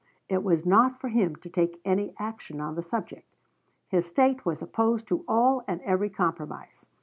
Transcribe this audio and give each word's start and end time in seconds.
It 0.27 0.41
was 0.41 0.65
not 0.65 0.99
for 0.99 1.09
him 1.09 1.35
to 1.35 1.47
take 1.47 1.79
any 1.85 2.15
action 2.17 2.59
on 2.59 2.73
the 2.73 2.81
subject. 2.81 3.35
His 3.87 4.07
State 4.07 4.47
was 4.47 4.63
opposed 4.63 5.07
to 5.09 5.23
all 5.27 5.63
and 5.67 5.79
every 5.83 6.09
compromise. 6.09 6.87